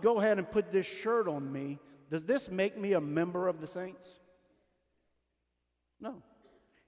[0.00, 1.78] go ahead and put this shirt on me,
[2.10, 4.18] does this make me a member of the saints?
[6.00, 6.22] No.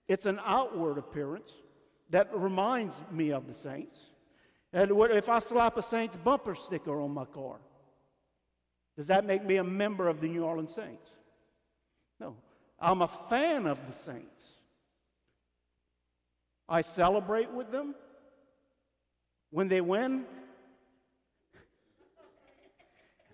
[0.08, 1.56] It's an outward appearance
[2.10, 4.00] that reminds me of the saints.
[4.72, 7.56] And if I slap a Saints bumper sticker on my car,
[8.96, 11.10] does that make me a member of the New Orleans Saints?
[12.20, 12.36] No.
[12.78, 14.44] I'm a fan of the saints.
[16.68, 17.94] I celebrate with them.
[19.50, 20.24] When they win,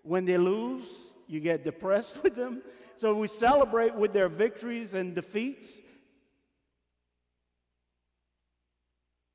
[0.06, 0.86] when they lose,
[1.26, 2.62] you get depressed with them.
[2.96, 5.66] So we celebrate with their victories and defeats.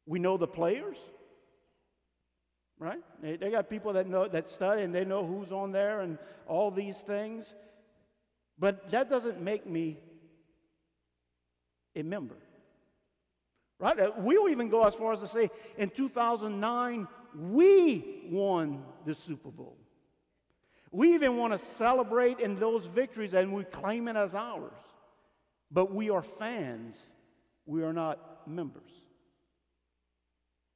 [0.08, 0.98] We know the players,
[2.80, 2.99] right?
[3.22, 6.18] They, they got people that know that study and they know who's on there and
[6.48, 7.54] all these things.
[8.58, 9.99] But that doesn't make me
[11.96, 12.35] a member.
[13.80, 13.99] Right?
[13.99, 19.49] Uh, we'll even go as far as to say in 2009, we won the Super
[19.49, 19.80] Bowl.
[20.91, 24.74] We even want to celebrate in those victories and we claim it as ours.
[25.71, 27.02] But we are fans,
[27.66, 28.91] we are not members.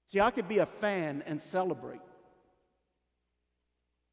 [0.07, 1.99] See, I could be a fan and celebrate.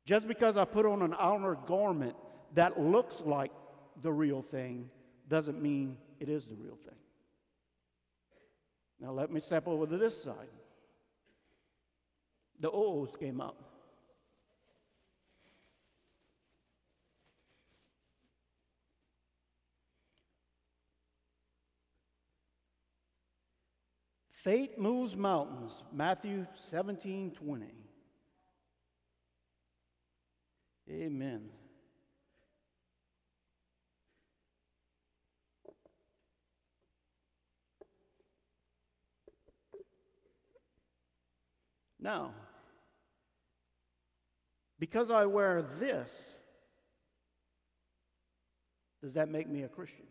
[0.05, 2.17] Just because I put on an outer garment
[2.55, 3.53] that looks like
[4.03, 4.91] the real thing
[5.29, 6.95] doesn't mean it is the real thing.
[9.01, 10.35] Now, let me step over to this side.
[12.61, 13.72] The O's came up.
[24.43, 27.67] Faith moves mountains, Matthew 17 20.
[30.91, 31.49] Amen.
[42.01, 42.35] Now,
[44.81, 46.35] because I wear this,
[49.01, 50.07] does that make me a Christian?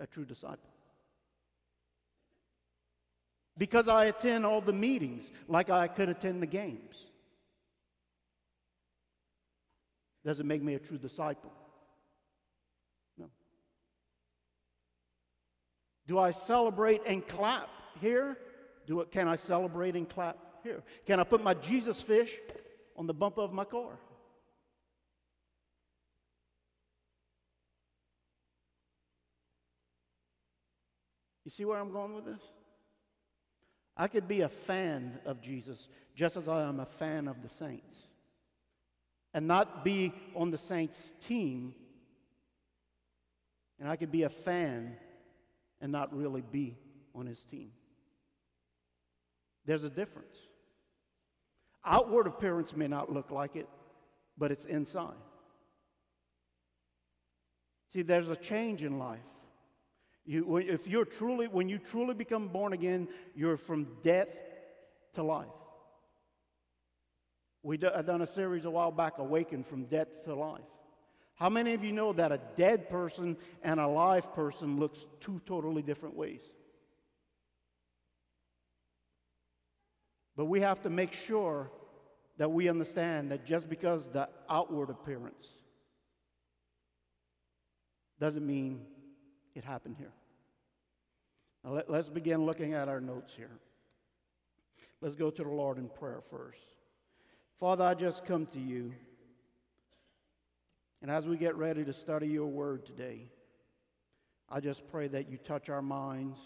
[0.00, 0.75] A true disciple?
[3.58, 7.06] Because I attend all the meetings like I could attend the games.
[10.24, 11.52] Does it make me a true disciple?
[13.16, 13.26] No.
[16.06, 17.68] Do I celebrate and clap
[18.00, 18.36] here?
[18.86, 20.82] Do it, can I celebrate and clap here?
[21.06, 22.36] Can I put my Jesus fish
[22.96, 23.98] on the bumper of my car?
[31.44, 32.42] You see where I'm going with this?
[33.96, 37.48] I could be a fan of Jesus just as I am a fan of the
[37.48, 37.96] saints
[39.32, 41.74] and not be on the saints' team.
[43.78, 44.96] And I could be a fan
[45.80, 46.76] and not really be
[47.14, 47.70] on his team.
[49.66, 50.36] There's a difference.
[51.84, 53.68] Outward appearance may not look like it,
[54.38, 55.14] but it's inside.
[57.92, 59.20] See, there's a change in life.
[60.26, 64.28] You, if you're truly, when you truly become born again, you're from death
[65.14, 65.46] to life.
[67.62, 70.60] We do, done a series a while back, Awakened from Death to Life.
[71.36, 75.40] How many of you know that a dead person and a live person looks two
[75.46, 76.40] totally different ways?
[80.36, 81.70] But we have to make sure
[82.38, 85.50] that we understand that just because the outward appearance
[88.18, 88.86] doesn't mean
[89.56, 90.12] it happened here.
[91.64, 93.58] Now let, let's begin looking at our notes here.
[95.00, 96.60] Let's go to the Lord in prayer first.
[97.58, 98.92] Father, I just come to you.
[101.02, 103.28] And as we get ready to study your word today,
[104.48, 106.38] I just pray that you touch our minds,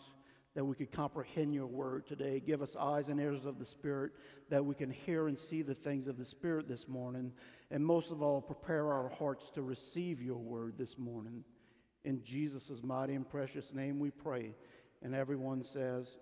[0.54, 2.40] that we could comprehend your word today.
[2.40, 4.12] Give us eyes and ears of the Spirit,
[4.48, 7.32] that we can hear and see the things of the Spirit this morning.
[7.70, 11.44] And most of all, prepare our hearts to receive your word this morning.
[12.04, 14.54] In Jesus' mighty and precious name we pray.
[15.02, 16.16] And everyone says,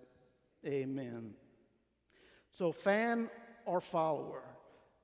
[0.65, 1.31] Amen.
[2.51, 3.29] So, fan
[3.65, 4.43] or follower,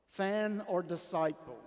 [0.10, 1.60] fan or disciple.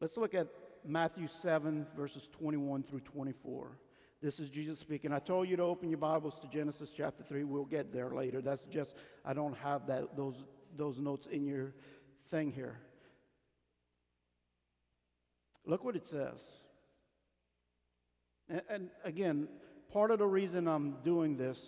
[0.00, 0.48] Let's look at
[0.84, 3.78] Matthew 7, verses 21 through 24.
[4.22, 5.12] This is Jesus speaking.
[5.12, 7.44] I told you to open your Bibles to Genesis chapter 3.
[7.44, 8.42] We'll get there later.
[8.42, 10.44] That's just, I don't have that, those,
[10.76, 11.74] those notes in your
[12.30, 12.78] thing here.
[15.66, 16.40] Look what it says.
[18.48, 19.48] And, and again,
[19.92, 21.64] part of the reason I'm doing this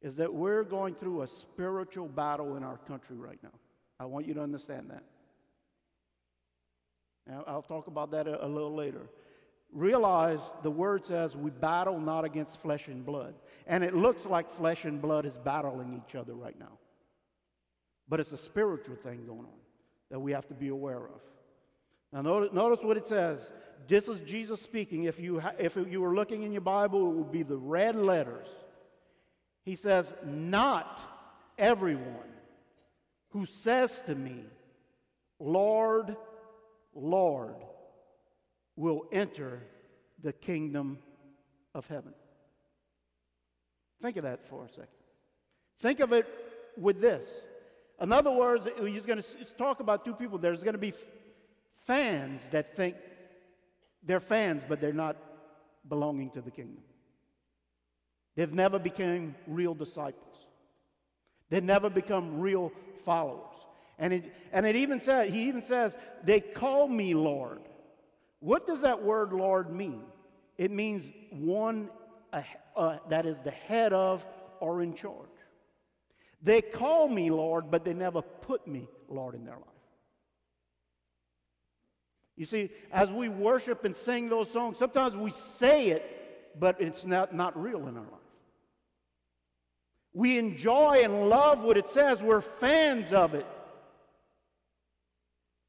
[0.00, 3.52] is that we're going through a spiritual battle in our country right now.
[4.00, 5.04] I want you to understand that.
[7.28, 9.06] And I'll talk about that a, a little later.
[9.72, 13.34] realize the word says we battle not against flesh and blood.
[13.68, 16.78] And it looks like flesh and blood is battling each other right now.
[18.08, 19.61] But it's a spiritual thing going on
[20.12, 21.20] that we have to be aware of.
[22.12, 23.50] Now, notice, notice what it says.
[23.88, 25.04] This is Jesus speaking.
[25.04, 27.96] If you, ha- if you were looking in your Bible, it would be the red
[27.96, 28.46] letters.
[29.64, 31.00] He says, Not
[31.56, 32.30] everyone
[33.30, 34.44] who says to me,
[35.40, 36.14] Lord,
[36.94, 37.56] Lord,
[38.76, 39.62] will enter
[40.22, 40.98] the kingdom
[41.74, 42.12] of heaven.
[44.02, 44.88] Think of that for a second.
[45.80, 46.26] Think of it
[46.76, 47.40] with this.
[48.00, 50.38] In other words, he's going to talk about two people.
[50.38, 50.94] There's going to be
[51.86, 52.96] fans that think
[54.02, 55.16] they're fans, but they're not
[55.88, 56.82] belonging to the kingdom.
[58.34, 60.34] They've never become real disciples.
[61.50, 62.72] They've never become real
[63.04, 63.46] followers.
[63.98, 67.60] And it, and it even says, he even says, they call me Lord.
[68.40, 70.02] What does that word Lord mean?
[70.56, 71.90] It means one
[72.32, 72.42] uh,
[72.74, 74.24] uh, that is the head of
[74.60, 75.28] or in charge.
[76.42, 79.66] They call me Lord, but they never put me Lord in their life.
[82.36, 87.04] You see, as we worship and sing those songs, sometimes we say it, but it's
[87.04, 88.20] not, not real in our life.
[90.14, 93.46] We enjoy and love what it says, we're fans of it,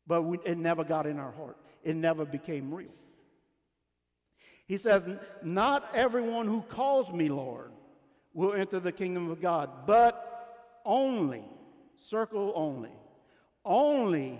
[0.07, 2.89] but we, it never got in our heart, it never became real.
[4.65, 5.07] He says,
[5.43, 7.71] Not everyone who calls me Lord
[8.33, 10.32] will enter the kingdom of God, but
[10.85, 11.43] only,
[11.95, 12.91] circle only,
[13.65, 14.39] only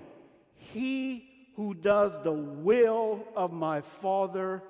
[0.55, 4.63] he who does the will of my Father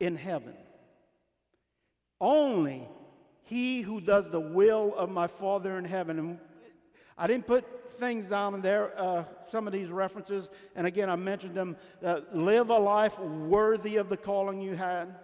[0.00, 0.54] in heaven.
[2.20, 2.88] Only
[3.42, 6.18] he who does the will of my Father in heaven.
[6.18, 6.38] And
[7.18, 7.64] I didn't put
[7.98, 11.76] things down in there, uh, some of these references, and again, I mentioned them.
[12.04, 15.14] Uh, live a life worthy of the calling you had.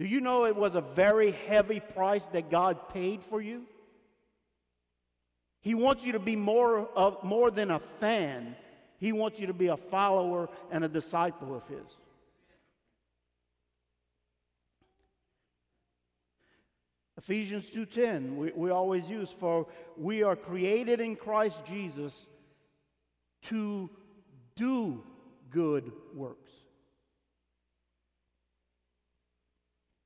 [0.00, 3.66] Do you know it was a very heavy price that God paid for you?
[5.60, 8.56] He wants you to be more, of, more than a fan.
[8.96, 11.98] He wants you to be a follower and a disciple of His.
[17.18, 19.66] Ephesians 2:10 we, we always use for
[19.98, 22.26] we are created in Christ Jesus
[23.42, 23.90] to
[24.56, 25.04] do
[25.50, 26.59] good works.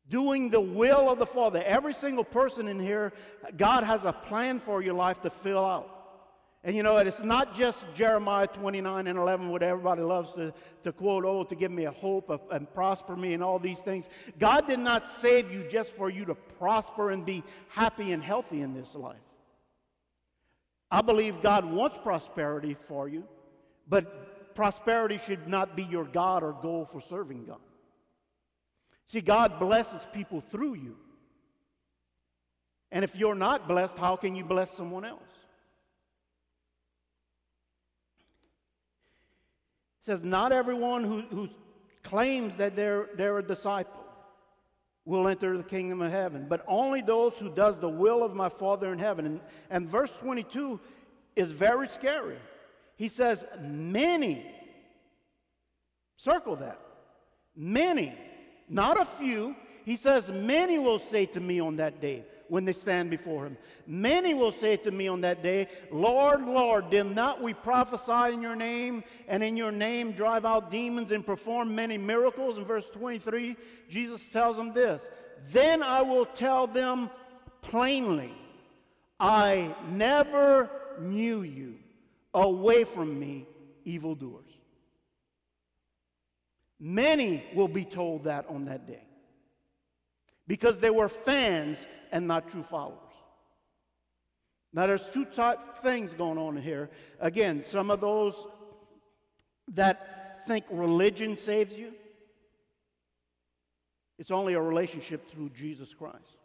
[0.08, 1.62] Doing the will of the Father.
[1.64, 3.12] Every single person in here,
[3.56, 5.90] God has a plan for your life to fill out.
[6.66, 10.52] And you know, it's not just Jeremiah 29 and 11, what everybody loves to,
[10.84, 13.80] to quote, oh, to give me a hope of, and prosper me and all these
[13.80, 14.08] things.
[14.38, 18.62] God did not save you just for you to prosper and be happy and healthy
[18.62, 19.16] in this life.
[20.90, 23.24] I believe God wants prosperity for you,
[23.86, 27.58] but prosperity should not be your God or goal for serving God.
[29.06, 30.96] See, God blesses people through you.
[32.90, 35.20] And if you're not blessed, how can you bless someone else?
[40.00, 41.48] It says, Not everyone who, who
[42.02, 44.04] claims that they're, they're a disciple
[45.06, 48.48] will enter the kingdom of heaven, but only those who does the will of my
[48.48, 49.26] Father in heaven.
[49.26, 50.80] And, and verse 22
[51.36, 52.38] is very scary.
[52.96, 54.46] He says, Many,
[56.16, 56.80] circle that,
[57.56, 58.16] many
[58.68, 59.54] not a few.
[59.84, 63.56] He says, Many will say to me on that day when they stand before him.
[63.86, 68.40] Many will say to me on that day, Lord, Lord, did not we prophesy in
[68.40, 72.58] your name and in your name drive out demons and perform many miracles?
[72.58, 73.56] In verse 23,
[73.90, 75.08] Jesus tells them this
[75.50, 77.10] Then I will tell them
[77.60, 78.34] plainly,
[79.18, 81.76] I never knew you.
[82.36, 83.46] Away from me,
[83.84, 84.53] evildoers.
[86.86, 89.06] Many will be told that on that day
[90.46, 92.98] because they were fans and not true followers.
[94.70, 96.90] Now, there's two type things going on here.
[97.20, 98.46] Again, some of those
[99.68, 101.94] that think religion saves you,
[104.18, 106.36] it's only a relationship through Jesus Christ.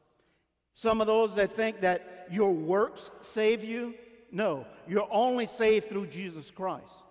[0.73, 3.93] Some of those that think that your works save you,
[4.31, 7.03] no, you're only saved through Jesus Christ.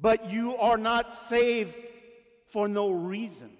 [0.00, 1.76] But you are not saved
[2.52, 3.50] for no reason.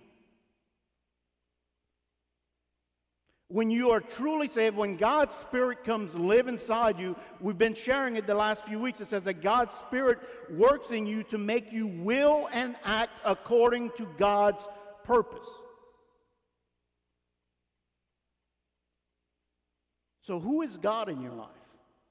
[3.48, 8.14] When you are truly saved, when God's Spirit comes live inside you, we've been sharing
[8.14, 9.00] it the last few weeks.
[9.00, 10.20] It says that God's Spirit
[10.50, 14.64] works in you to make you will and act according to God's
[15.02, 15.48] purpose.
[20.22, 21.48] So, who is God in your life?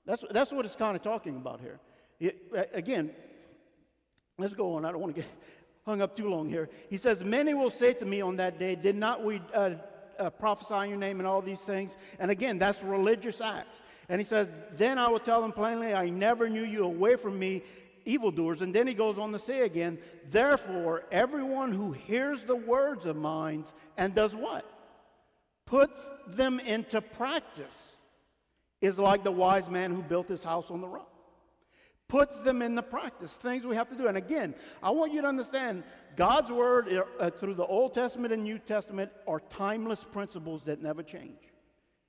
[0.05, 1.79] That's, that's what it's kind of talking about here.
[2.19, 3.11] It, again,
[4.39, 4.85] Let's go on.
[4.85, 5.29] I don't want to get,
[5.85, 6.69] hung up too long here.
[6.89, 9.71] He says, Many will say to me on that day, Did not we uh,
[10.17, 11.95] uh, prophesy in your name and all these things?
[12.19, 13.81] And again, that's religious acts.
[14.07, 17.37] And he says, Then I will tell them plainly, I never knew you away from
[17.37, 17.63] me,
[18.05, 18.61] evildoers.
[18.61, 19.99] And then he goes on to say again,
[20.31, 23.65] Therefore, everyone who hears the words of mine
[23.97, 24.65] and does what?
[25.65, 27.95] Puts them into practice
[28.81, 31.18] is like the wise man who built his house on the rock
[32.09, 34.07] puts them into practice, things we have to do.
[34.07, 35.83] And again, I want you to understand
[36.17, 41.03] God's word uh, through the Old Testament and New Testament are timeless principles that never
[41.03, 41.37] change.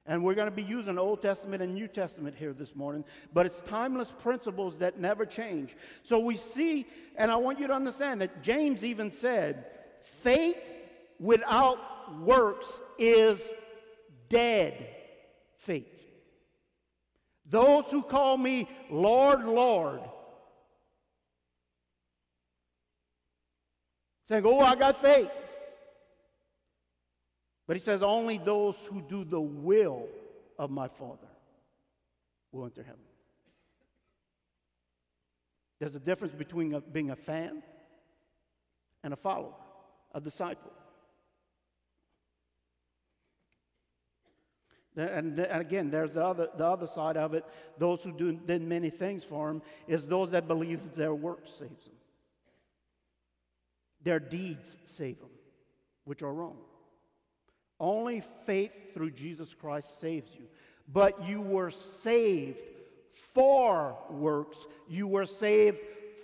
[0.06, 3.44] And we're going to be using Old Testament and New Testament here this morning, but
[3.46, 5.76] it's timeless principles that never change.
[6.02, 9.66] So we see, and I want you to understand that James even said,
[10.00, 10.56] faith
[11.20, 11.78] without
[12.22, 13.52] works is
[14.30, 14.86] dead
[15.58, 15.99] faith.
[17.50, 20.00] Those who call me Lord, Lord,
[24.28, 25.30] saying, Oh, I got faith.
[27.66, 30.06] But he says, Only those who do the will
[30.58, 31.28] of my Father
[32.52, 33.00] will enter heaven.
[35.80, 37.62] There's a difference between a, being a fan
[39.02, 39.54] and a follower,
[40.14, 40.70] a disciple.
[44.96, 47.44] And, again, there's the other, the other side of it.
[47.78, 51.84] Those who do, did many things for him is those that believe their work saves
[51.84, 51.94] them.
[54.02, 55.30] Their deeds save them,
[56.04, 56.56] which are wrong.
[57.78, 60.46] Only faith through Jesus Christ saves you.
[60.92, 62.60] But you were saved
[63.32, 64.58] for works.
[64.88, 65.78] You were saved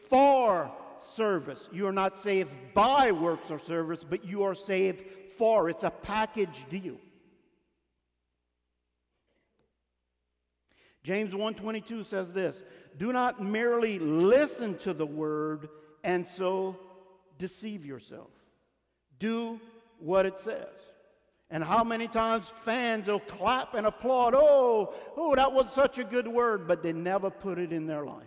[0.09, 1.69] for service.
[1.73, 5.05] You are not saved by works or service, but you are saved
[5.39, 5.71] for.
[5.71, 6.97] It's a package deal.
[11.07, 12.65] James 1:22 says this,
[12.97, 15.69] "Do not merely listen to the word
[16.03, 16.77] and so
[17.39, 18.33] deceive yourself.
[19.21, 19.61] Do
[20.01, 20.75] what it says."
[21.49, 26.03] And how many times fans will clap and applaud, "Oh, oh, that was such a
[26.03, 28.27] good word," but they never put it in their life.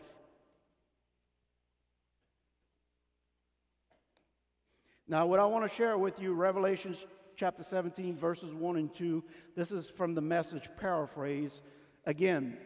[5.05, 6.95] Now, what I want to share with you, Revelation
[7.35, 9.21] chapter 17, verses 1 and 2,
[9.53, 11.61] this is from the message paraphrase.
[12.05, 12.57] Again,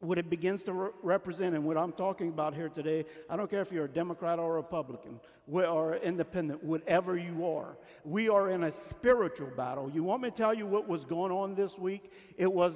[0.00, 3.50] what it begins to re- represent and what I'm talking about here today, I don't
[3.50, 5.20] care if you're a Democrat or a Republican
[5.52, 9.90] or independent, whatever you are, we are in a spiritual battle.
[9.90, 12.10] You want me to tell you what was going on this week?
[12.38, 12.74] It was,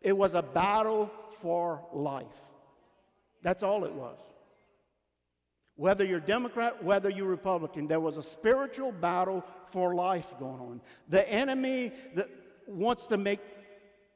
[0.00, 2.26] it was a battle for life.
[3.42, 4.18] That's all it was.
[5.76, 10.80] Whether you're Democrat, whether you're Republican, there was a spiritual battle for life going on.
[11.08, 12.28] The enemy that
[12.66, 13.40] wants to make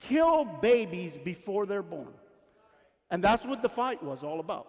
[0.00, 2.12] kill babies before they're born.
[3.11, 4.67] And that's what the fight was all about.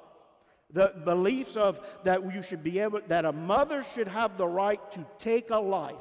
[0.72, 4.80] The beliefs of that you should be able, that a mother should have the right
[4.92, 5.96] to take a life.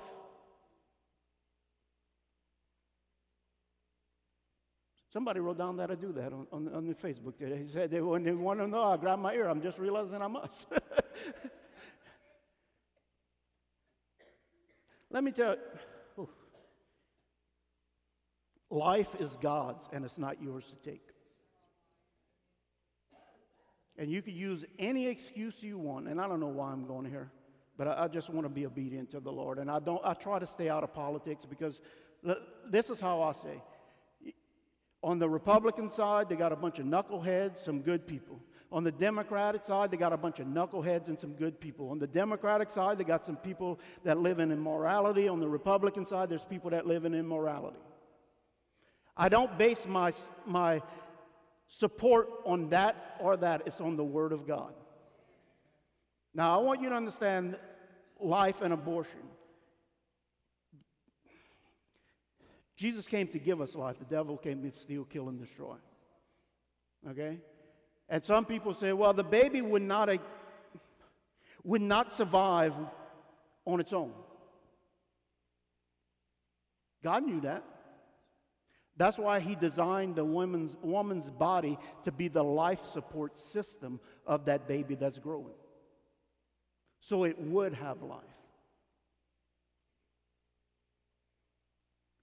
[5.13, 7.63] Somebody wrote down that I do that on, on, on the Facebook today.
[7.63, 9.49] He said, they, when they want to know, I grab my ear.
[9.49, 10.67] I'm just realizing I must.
[15.11, 15.61] Let me tell you.
[18.71, 21.03] Life is God's and it's not yours to take.
[23.99, 27.07] And you could use any excuse you want, and I don't know why I'm going
[27.07, 27.31] here,
[27.79, 29.59] but I, I just want to be obedient to the Lord.
[29.59, 31.81] And I don't I try to stay out of politics because
[32.69, 33.63] this is how I say.
[35.03, 38.41] On the Republican side, they got a bunch of knuckleheads, some good people.
[38.73, 41.91] On the Democratic side, they got a bunch of knuckleheads and some good people.
[41.91, 45.29] On the Democratic side, they got some people that live in immorality.
[45.29, 47.79] On the Republican side, there's people that live in immorality.
[49.17, 50.13] I don't base my,
[50.45, 50.83] my
[51.69, 54.75] support on that or that, it's on the Word of God.
[56.35, 57.57] Now, I want you to understand
[58.21, 59.21] life and abortion.
[62.77, 65.77] Jesus came to give us life, the devil came to steal, kill, and destroy.
[67.09, 67.39] Okay?
[68.09, 70.19] And some people say, well, the baby would not, a,
[71.65, 72.75] would not survive
[73.65, 74.13] on its own.
[77.03, 77.65] God knew that.
[78.97, 84.47] That's why he designed the woman's, woman's body to be the life support system of
[84.47, 85.55] that baby that's growing.
[87.01, 88.23] So it would have life.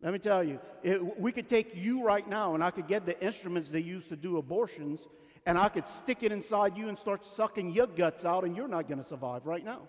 [0.01, 3.05] Let me tell you, it, we could take you right now and I could get
[3.05, 5.07] the instruments they use to do abortions
[5.45, 8.67] and I could stick it inside you and start sucking your guts out, and you're
[8.67, 9.81] not going to survive right now.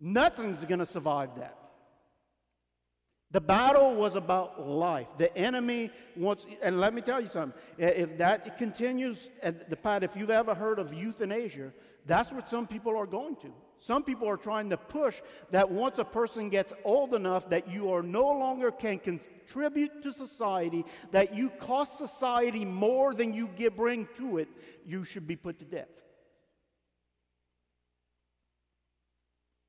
[0.00, 1.56] Nothing's going to survive that.
[3.36, 5.08] The battle was about life.
[5.18, 7.52] The enemy wants, and let me tell you something.
[7.76, 11.70] If that continues, uh, the part, if you've ever heard of euthanasia,
[12.06, 13.52] That's what some people are going to.
[13.78, 15.16] Some people are trying to push
[15.50, 20.12] that once a person gets old enough that you are no longer can contribute to
[20.12, 24.48] society, that you cost society more than you give, bring to it,
[24.86, 25.88] you should be put to death.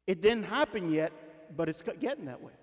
[0.05, 1.11] It didn't happen yet,
[1.57, 2.56] but it's getting that way.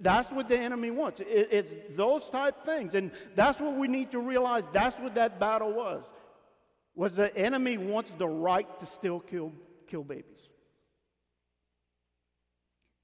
[0.00, 1.22] That's what the enemy wants.
[1.26, 2.94] it's those type things.
[2.94, 4.64] And that's what we need to realize.
[4.72, 6.04] That's what that battle was.
[6.94, 9.52] Was the enemy wants the right to still kill,
[9.86, 10.48] kill babies.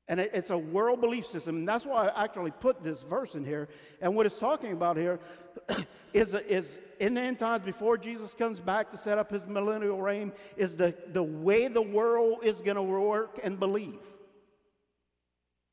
[0.09, 1.57] And it's a world belief system.
[1.57, 3.69] And that's why I actually put this verse in here.
[4.01, 5.19] And what it's talking about here
[6.13, 10.01] is, is in the end times, before Jesus comes back to set up his millennial
[10.01, 13.99] reign, is the, the way the world is going to work and believe.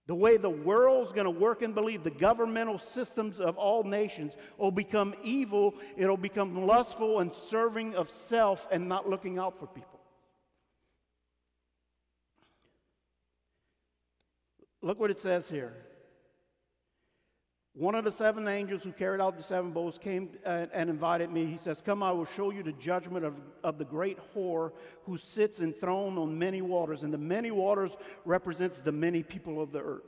[0.06, 4.36] The way the world's going to work and believe, the governmental systems of all nations
[4.58, 9.68] will become evil, it'll become lustful and serving of self and not looking out for
[9.68, 10.02] people.
[14.82, 15.74] Look what it says here.
[17.76, 21.46] One of the seven angels who carried out the seven bowls came and invited me.
[21.46, 24.74] He says, Come, I will show you the judgment of, of the great whore
[25.06, 27.02] who sits enthroned on many waters.
[27.02, 27.92] And the many waters
[28.26, 30.04] represents the many people of the earth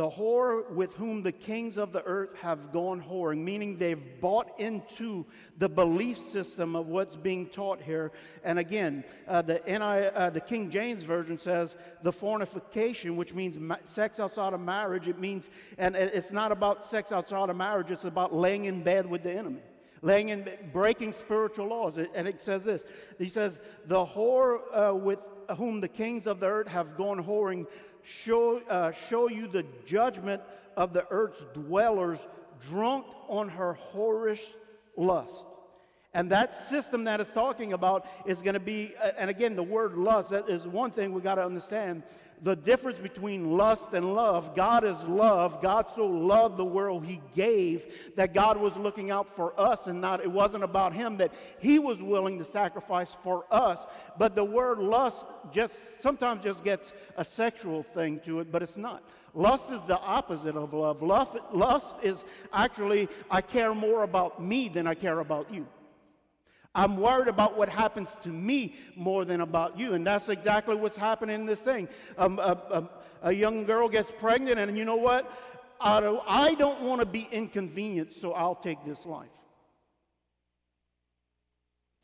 [0.00, 4.58] the whore with whom the kings of the earth have gone whoring, meaning they've bought
[4.58, 5.26] into
[5.58, 8.10] the belief system of what's being taught here.
[8.42, 9.76] And again, uh, the, NI,
[10.16, 15.06] uh, the King James Version says the fornication, which means sex outside of marriage.
[15.06, 19.04] It means, and it's not about sex outside of marriage, it's about laying in bed
[19.04, 19.60] with the enemy.
[20.00, 21.98] Laying in, breaking spiritual laws.
[21.98, 22.84] And it says this
[23.18, 25.18] He says, The whore uh, with
[25.56, 27.66] whom the kings of the earth have gone whoring
[28.02, 30.42] show, uh, show you the judgment
[30.76, 32.26] of the earth's dwellers
[32.68, 34.42] drunk on her whorish
[34.96, 35.46] lust.
[36.12, 39.96] And that system that it's talking about is going to be, and again, the word
[39.96, 42.02] lust, that is one thing we got to understand
[42.42, 44.56] the difference between lust and love.
[44.56, 45.60] God is love.
[45.60, 47.82] God so loved the world, He gave
[48.16, 51.78] that God was looking out for us and not, it wasn't about Him, that He
[51.78, 53.84] was willing to sacrifice for us.
[54.18, 58.76] But the word lust just sometimes just gets a sexual thing to it, but it's
[58.76, 59.02] not.
[59.34, 61.02] Lust is the opposite of love.
[61.02, 65.66] Lust, is actually, I care more about me than I care about you.
[66.74, 69.94] I'm worried about what happens to me more than about you.
[69.94, 71.88] And that's exactly what's happening in this thing.
[72.16, 72.90] Um, a, a,
[73.22, 75.30] a, young girl gets pregnant, and you know what?
[75.80, 79.28] I don't, I don't want to be inconvenienced, so I'll take this life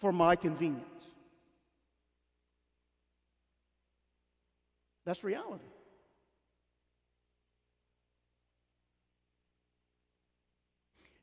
[0.00, 0.82] for my convenience.
[5.04, 5.62] That's reality.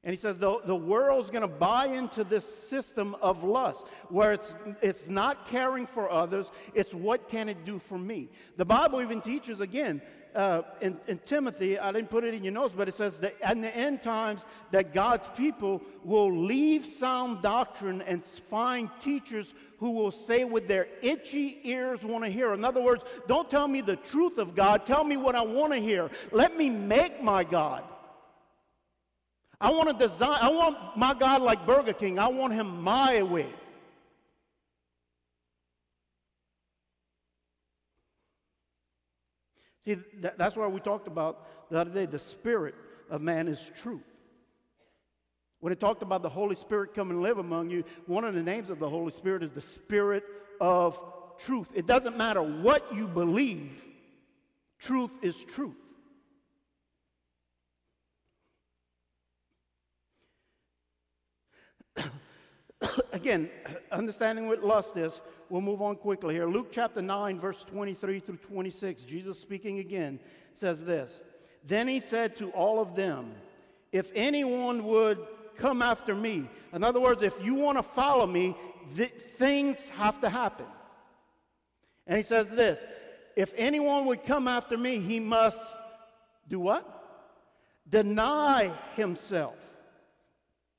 [0.04, 4.34] And he says the, the world's going to buy into this system of lust where
[4.34, 8.30] it's, it's not caring for others, it's what can it do for me.
[8.58, 10.02] The Bible even teaches, again,
[10.36, 13.36] uh, in, in, Timothy, I didn't put it in your notes, but it says that
[13.50, 19.92] in the end times that God's people will leave sound doctrine and find teachers who
[19.92, 22.54] will say what their itchy ears want to hear.
[22.54, 25.72] In other words, don't tell me the truth of God, tell me what I want
[25.72, 26.10] to hear.
[26.32, 27.84] Let me make my God.
[29.64, 32.20] I want to design, I want my God like Burger King.
[32.20, 33.48] I want him my way.
[39.86, 42.76] See, that, that's why we talked about the other day the spirit
[43.10, 44.04] of man is truth.
[45.62, 48.44] When it talked about the Holy Spirit come and live among you, one of the
[48.44, 50.26] names of the Holy Spirit is the Spirit
[50.60, 51.00] of
[51.38, 51.70] truth.
[51.74, 53.82] It doesn't matter what you believe,
[54.78, 55.83] truth is truth.
[63.14, 63.50] again,
[63.92, 66.48] understanding what lust is, we'll move on quickly here.
[66.48, 70.20] Luke chapter 9, verse 23 through 26, Jesus speaking again
[70.54, 71.20] says this
[71.66, 73.34] Then he said to all of them,
[73.92, 75.20] If anyone would
[75.58, 78.56] come after me, in other words, if you want to follow me,
[78.98, 80.66] th- things have to happen.
[82.08, 82.84] And he says this
[83.36, 85.60] If anyone would come after me, he must
[86.50, 86.90] do what?
[87.90, 89.56] Deny himself.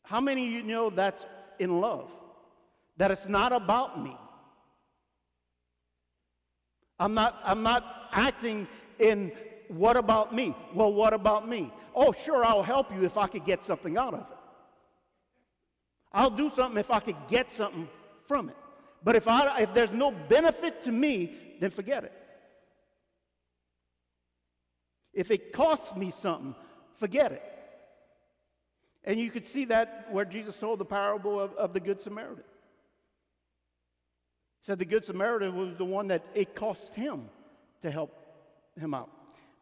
[0.02, 1.24] How many of you know that's
[1.58, 2.10] in love?
[2.96, 4.16] That it's not about me.
[6.98, 9.32] I'm not, I'm not acting in
[9.68, 10.54] what about me?
[10.74, 11.72] Well, what about me?
[11.94, 14.26] Oh, sure, I'll help you if I could get something out of it.
[16.12, 17.88] I'll do something if I could get something
[18.26, 18.56] from it.
[19.02, 22.12] But if, I, if there's no benefit to me, then forget it.
[25.12, 26.54] If it costs me something,
[26.98, 27.53] forget it.
[29.04, 32.44] And you could see that where Jesus told the parable of, of the Good Samaritan.
[34.62, 37.28] He said the Good Samaritan was the one that it cost him
[37.82, 38.18] to help
[38.78, 39.10] him out.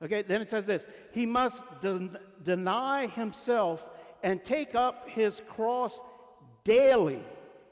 [0.02, 3.85] Okay, then it says this He must den- deny himself
[4.22, 5.98] and take up his cross
[6.64, 7.20] daily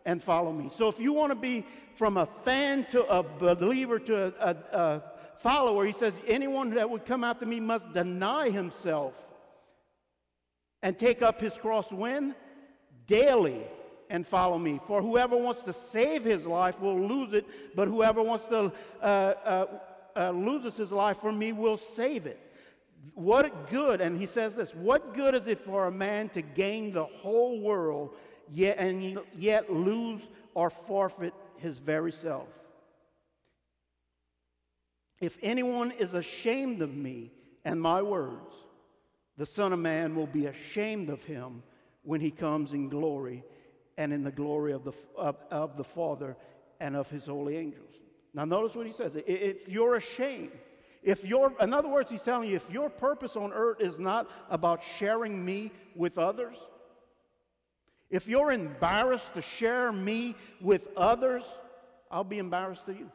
[0.04, 0.68] and follow me.
[0.70, 4.56] So if you want to be from a fan to a believer to a, a,
[4.76, 5.02] a
[5.38, 9.14] follower, he says, anyone that would come after me must deny himself
[10.82, 12.34] and take up his cross when?
[13.06, 13.62] Daily
[14.08, 14.80] and follow me.
[14.86, 19.04] For whoever wants to save his life will lose it, but whoever wants to uh,
[19.04, 19.66] uh,
[20.16, 22.38] uh, loses his life for me will save it.
[23.14, 26.92] What good, and he says this, what good is it for a man to gain
[26.92, 28.14] the whole world
[28.50, 30.22] yet, and yet lose
[30.54, 32.48] or forfeit his very self?
[35.20, 37.30] If anyone is ashamed of me
[37.64, 38.54] and my words,
[39.40, 41.62] the Son of Man will be ashamed of him
[42.02, 43.42] when he comes in glory
[43.96, 46.36] and in the glory of the, of, of the Father
[46.78, 47.94] and of his holy angels.
[48.34, 49.16] Now, notice what he says.
[49.26, 50.52] If you're ashamed,
[51.02, 54.28] if your, in other words, he's telling you, if your purpose on earth is not
[54.50, 56.58] about sharing me with others,
[58.10, 61.44] if you're embarrassed to share me with others,
[62.10, 63.10] I'll be embarrassed to you.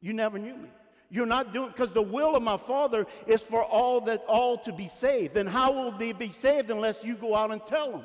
[0.00, 0.70] You never knew me.
[1.12, 4.72] You're not doing because the will of my Father is for all that all to
[4.72, 5.34] be saved.
[5.34, 8.04] Then how will they be saved unless you go out and tell them?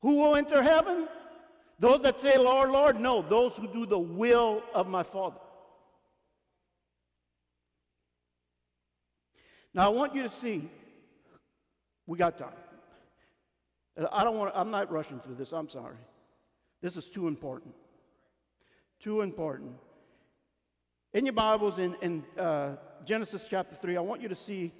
[0.00, 1.06] Who will enter heaven?
[1.78, 5.38] Those that say, Lord, Lord, no, those who do the will of my Father.
[9.72, 10.68] Now, I want you to see,
[12.08, 12.48] we got time.
[14.10, 15.96] I don't want I'm not rushing through this, I'm sorry.
[16.80, 17.72] This is too important.
[19.00, 19.76] Too important.
[21.14, 24.72] In your Bibles, in, in uh, Genesis chapter 3, I want you to see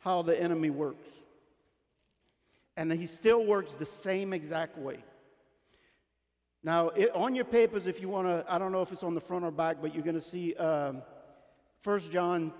[0.00, 1.08] how the enemy works.
[2.76, 5.02] And he still works the same exact way.
[6.62, 9.14] Now, it, on your papers, if you want to, I don't know if it's on
[9.14, 11.00] the front or back, but you're going to see um,
[11.84, 12.52] 1 John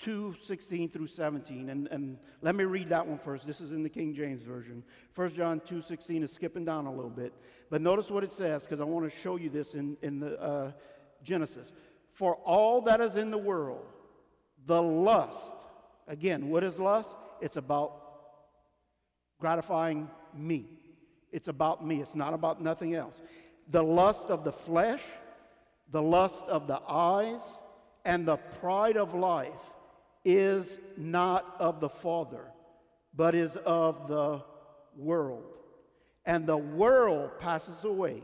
[0.00, 1.70] 2 16 through 17.
[1.70, 3.46] And, and let me read that one first.
[3.46, 4.84] This is in the King James Version.
[5.14, 7.32] 1 John 2 16 is skipping down a little bit.
[7.70, 10.38] But notice what it says, because I want to show you this in, in the
[10.38, 10.72] uh,
[11.22, 11.72] Genesis.
[12.12, 13.84] For all that is in the world,
[14.66, 15.54] the lust,
[16.06, 17.16] again, what is lust?
[17.40, 18.02] It's about
[19.40, 20.66] gratifying me.
[21.32, 23.14] It's about me, it's not about nothing else.
[23.68, 25.02] The lust of the flesh,
[25.90, 27.40] the lust of the eyes,
[28.04, 29.52] and the pride of life
[30.24, 32.44] is not of the Father,
[33.14, 34.42] but is of the
[34.96, 35.44] world.
[36.24, 38.22] And the world passes away,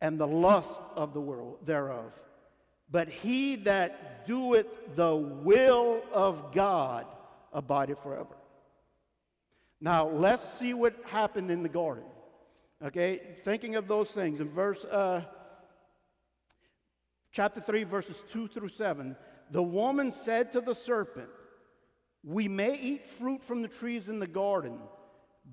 [0.00, 2.12] and the lust of the world thereof.
[2.90, 7.06] But he that doeth the will of God
[7.52, 8.36] abideth forever.
[9.80, 12.04] Now, let's see what happened in the garden.
[12.84, 15.22] Okay, thinking of those things in verse uh,
[17.32, 19.16] chapter 3, verses 2 through 7,
[19.50, 21.28] the woman said to the serpent,
[22.24, 24.78] We may eat fruit from the trees in the garden,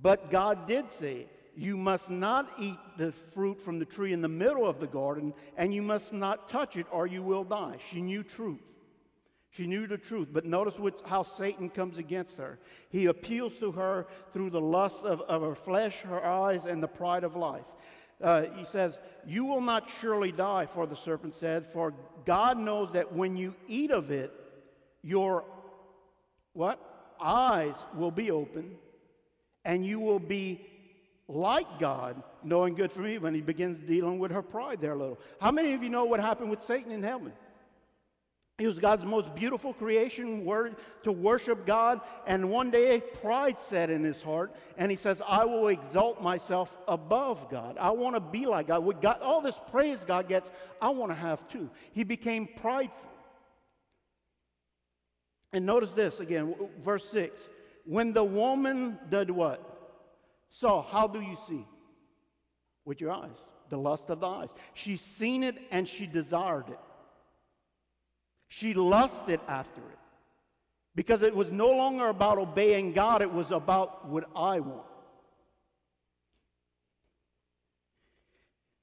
[0.01, 4.27] but God did say, You must not eat the fruit from the tree in the
[4.27, 7.77] middle of the garden, and you must not touch it, or you will die.
[7.89, 8.61] She knew truth.
[9.49, 12.59] She knew the truth, but notice what, how Satan comes against her.
[12.89, 16.87] He appeals to her through the lust of, of her flesh, her eyes, and the
[16.87, 17.65] pride of life.
[18.21, 22.91] Uh, he says, You will not surely die, for the serpent said, for God knows
[22.91, 24.31] that when you eat of it,
[25.01, 25.43] your
[26.53, 26.79] what?
[27.19, 28.75] Eyes will be open,
[29.65, 30.63] and you will be
[31.27, 33.27] like God, knowing good from evil.
[33.27, 35.19] And he begins dealing with her pride there a little.
[35.41, 37.33] How many of you know what happened with Satan in heaven?
[38.57, 42.01] He was God's most beautiful creation word to worship God.
[42.25, 46.75] And one day pride set in his heart, and he says, I will exalt myself
[46.87, 47.77] above God.
[47.79, 48.83] I want to be like God.
[48.83, 49.21] With God.
[49.21, 50.49] All this praise God gets,
[50.81, 51.69] I want to have too.
[51.91, 53.11] He became prideful.
[55.53, 57.39] And notice this again, verse 6.
[57.85, 59.66] When the woman did what?
[60.49, 61.65] Saw, how do you see?
[62.85, 63.35] With your eyes,
[63.69, 64.49] the lust of the eyes.
[64.73, 66.79] She's seen it and she desired it.
[68.47, 69.99] She lusted after it
[70.95, 74.87] because it was no longer about obeying God, it was about what I want.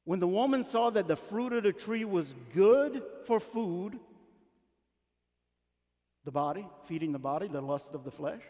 [0.05, 3.98] When the woman saw that the fruit of the tree was good for food,
[6.24, 8.42] the body, feeding the body, the lust of the flesh,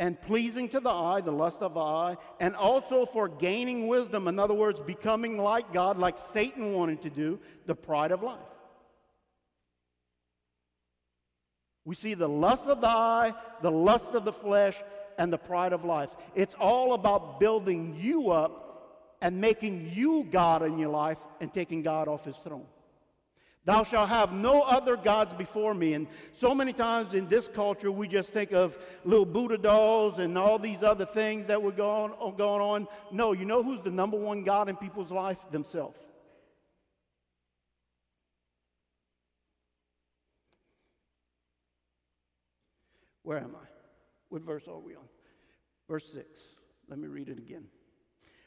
[0.00, 4.26] and pleasing to the eye, the lust of the eye, and also for gaining wisdom,
[4.28, 8.38] in other words, becoming like God, like Satan wanted to do, the pride of life.
[11.84, 14.76] We see the lust of the eye, the lust of the flesh,
[15.18, 16.08] and the pride of life.
[16.34, 21.82] It's all about building you up and making you God in your life and taking
[21.82, 22.64] God off his throne.
[23.70, 25.94] Thou shalt have no other gods before me.
[25.94, 30.36] And so many times in this culture, we just think of little Buddha dolls and
[30.36, 32.88] all these other things that were going, oh, going on.
[33.12, 35.38] No, you know who's the number one God in people's life?
[35.52, 35.96] Themselves.
[43.22, 43.68] Where am I?
[44.30, 45.08] What verse are we on?
[45.88, 46.26] Verse 6.
[46.88, 47.66] Let me read it again.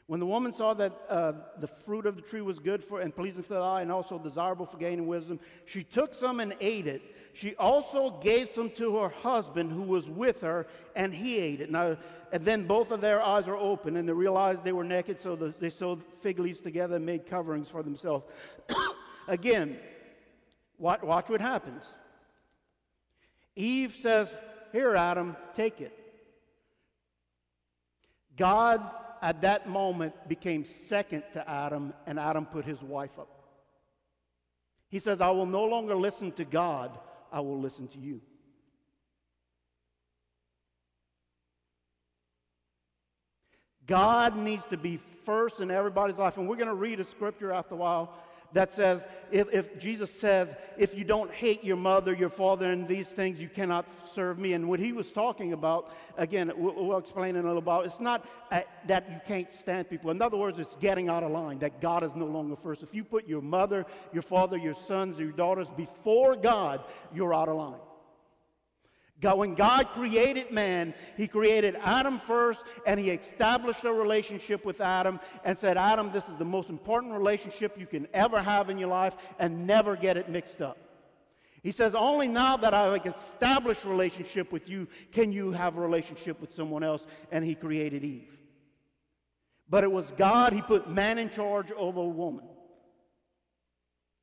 [0.06, 3.14] When the woman saw that uh, the fruit of the tree was good for and
[3.14, 6.86] pleasing for the eye and also desirable for gaining wisdom, she took some and ate
[6.86, 7.00] it.
[7.32, 11.70] She also gave some to her husband who was with her, and he ate it.
[11.70, 11.96] Now,
[12.32, 15.34] and then both of their eyes were open, and they realized they were naked, so
[15.34, 18.24] the, they sewed fig leaves together and made coverings for themselves.
[19.28, 19.78] Again,
[20.78, 21.92] watch, watch what happens.
[23.56, 24.36] Eve says,
[24.70, 25.98] Here, Adam, take it.
[28.36, 28.80] God
[29.24, 33.30] at that moment became second to Adam, and Adam put his wife up.
[34.90, 36.90] He says, I will no longer listen to God,
[37.32, 38.20] I will listen to you.
[43.86, 46.36] God needs to be first in everybody's life.
[46.36, 48.14] And we're going to read a scripture after a while
[48.54, 52.86] that says, if, if, Jesus says, if you don't hate your mother, your father, and
[52.88, 54.52] these things, you cannot serve me.
[54.54, 58.00] And what he was talking about, again, we'll, we'll explain in a little about, it's
[58.00, 60.10] not uh, that you can't stand people.
[60.12, 62.82] In other words, it's getting out of line, that God is no longer first.
[62.82, 67.48] If you put your mother, your father, your sons, your daughters before God, you're out
[67.48, 67.80] of line.
[69.20, 75.18] When God created man, he created Adam first and he established a relationship with Adam
[75.44, 78.88] and said, Adam, this is the most important relationship you can ever have in your
[78.88, 80.76] life and never get it mixed up.
[81.62, 86.38] He says, only now that I've established relationship with you can you have a relationship
[86.38, 87.06] with someone else.
[87.32, 88.36] And he created Eve.
[89.70, 92.44] But it was God, he put man in charge over a woman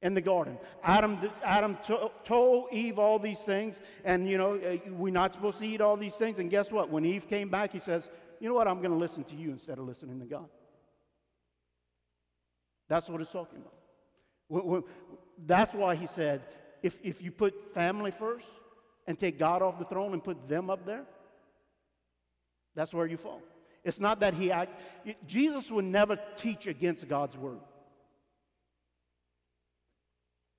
[0.01, 0.57] in the garden.
[0.83, 5.59] Adam, Adam to, told Eve all these things, and you know, uh, we're not supposed
[5.59, 6.39] to eat all these things.
[6.39, 6.89] And guess what?
[6.89, 8.09] When Eve came back, he says,
[8.39, 8.67] You know what?
[8.67, 10.49] I'm going to listen to you instead of listening to God.
[12.87, 13.59] That's what it's talking
[14.49, 14.85] about.
[15.45, 16.41] That's why he said,
[16.83, 18.47] if, if you put family first
[19.07, 21.05] and take God off the throne and put them up there,
[22.75, 23.41] that's where you fall.
[23.83, 24.79] It's not that he, act,
[25.25, 27.59] Jesus would never teach against God's word.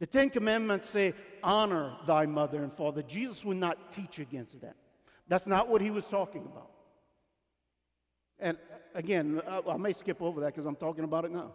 [0.02, 3.02] The Ten Commandments say, honor thy mother and father.
[3.02, 4.74] Jesus would not teach against that.
[5.28, 6.72] That's not what he was talking about.
[8.40, 8.58] And
[8.96, 11.52] again, I, I may skip over that because I'm talking about it now.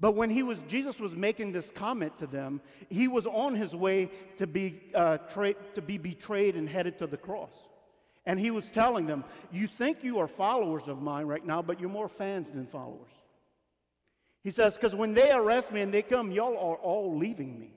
[0.00, 3.76] But when he was, Jesus was making this comment to them, he was on his
[3.76, 7.52] way to be, uh, tra- to be betrayed and headed to the cross.
[8.26, 9.22] And he was telling them,
[9.52, 13.12] You think you are followers of mine right now, but you're more fans than followers.
[14.42, 17.74] He says, because when they arrest me and they come, y'all are all leaving me.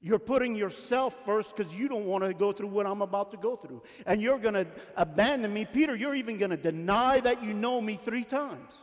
[0.00, 3.36] You're putting yourself first because you don't want to go through what I'm about to
[3.36, 3.82] go through.
[4.06, 5.64] And you're going to abandon me.
[5.64, 8.74] Peter, you're even going to deny that you know me three times.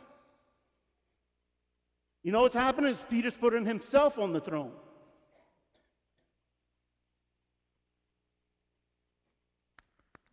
[2.22, 4.72] You know what's happening is Peter's putting himself on the throne.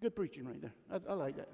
[0.02, 0.74] Good preaching right there.
[0.92, 1.48] I, I like that.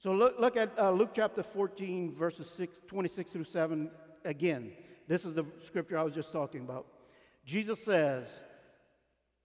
[0.00, 3.90] So look, look at uh, Luke chapter 14, verses 6, 26 through 7
[4.24, 4.72] again.
[5.06, 6.86] This is the scripture I was just talking about.
[7.44, 8.26] Jesus says,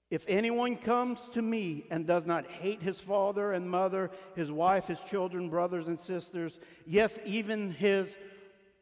[0.09, 4.87] If anyone comes to me and does not hate his father and mother, his wife,
[4.87, 8.17] his children, brothers and sisters, yes, even his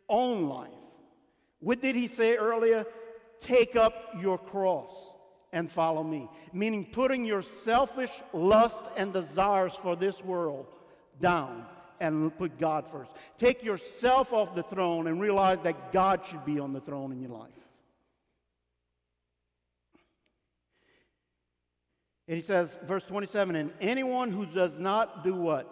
[0.07, 0.69] own life.
[1.59, 2.85] What did he say earlier?
[3.41, 4.93] Take up your cross
[5.51, 6.29] and follow me.
[6.53, 10.67] Meaning putting your selfish lust and desires for this world
[11.23, 11.65] down
[12.01, 13.09] and put God first.
[13.37, 17.21] Take yourself off the throne and realize that God should be on the throne in
[17.21, 17.49] your life.
[22.27, 25.69] And he says, verse 27 And anyone who does not do what?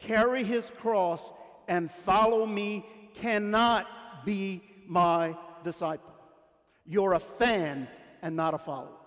[0.00, 1.30] Carry his cross
[1.68, 3.86] and follow me cannot
[4.24, 6.12] be my disciple.
[6.86, 7.88] You're a fan
[8.22, 9.03] and not a follower.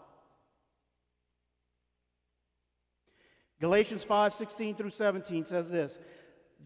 [3.60, 5.98] Galatians 5 16 through 17 says this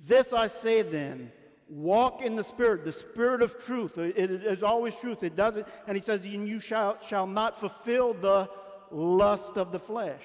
[0.06, 1.32] This I say then,
[1.69, 3.97] walk in the Spirit, the Spirit of truth.
[3.97, 5.23] It is always truth.
[5.23, 8.49] It doesn't, and he says, And you shall, shall not fulfill the
[8.91, 10.21] lust of the flesh.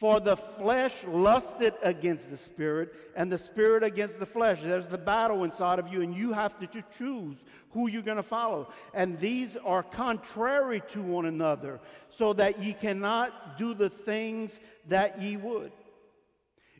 [0.00, 4.62] For the flesh lusted against the spirit, and the spirit against the flesh.
[4.62, 8.22] There's the battle inside of you, and you have to choose who you're going to
[8.22, 8.72] follow.
[8.94, 15.20] And these are contrary to one another, so that ye cannot do the things that
[15.20, 15.70] ye would.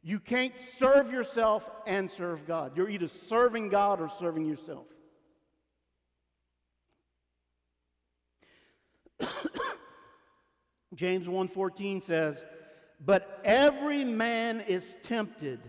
[0.02, 2.76] You can't serve yourself and serve God.
[2.76, 4.86] You're either serving God or serving yourself.
[10.94, 12.42] James 1:14 says,
[12.98, 15.60] "But every man is tempted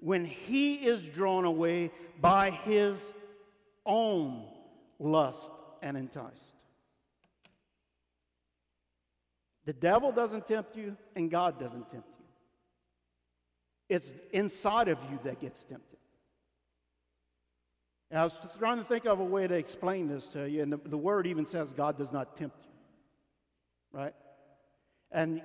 [0.00, 3.14] when he is drawn away by his
[3.86, 4.46] own
[4.98, 6.56] lust and enticed."
[9.64, 12.17] The devil doesn't tempt you and God doesn't tempt you.
[13.88, 15.98] It's inside of you that gets tempted.
[18.10, 20.72] And I was trying to think of a way to explain this to you, and
[20.72, 23.98] the, the word even says God does not tempt you.
[24.00, 24.14] Right?
[25.10, 25.42] And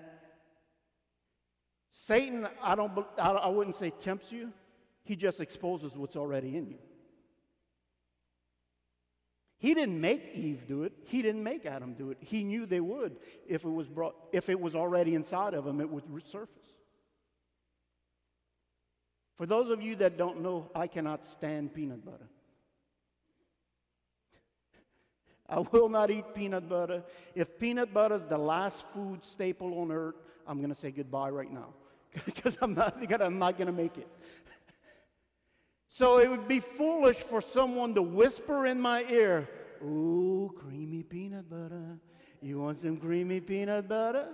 [1.91, 4.51] Satan, I, don't, I wouldn't say tempts you,
[5.03, 6.77] he just exposes what's already in you.
[9.58, 10.91] He didn't make Eve do it.
[11.06, 12.17] He didn't make Adam do it.
[12.19, 13.15] He knew they would
[13.47, 16.47] if it was brought, if it was already inside of them, it would resurface.
[19.37, 22.27] For those of you that don't know, I cannot stand peanut butter.
[25.49, 27.03] I will not eat peanut butter.
[27.35, 30.15] If peanut butter is the last food staple on earth,
[30.47, 31.73] I'm going to say goodbye right now
[32.25, 34.07] because I'm not, I'm not going to make it.
[35.89, 39.49] so it would be foolish for someone to whisper in my ear,
[39.83, 41.99] Ooh, creamy peanut butter.
[42.41, 44.27] You want some creamy peanut butter?